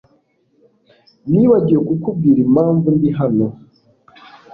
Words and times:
Nibagiwe 1.31 1.81
kukubwira 1.89 2.39
impamvu 2.45 2.87
ndi 2.95 3.09
hano 3.19 3.45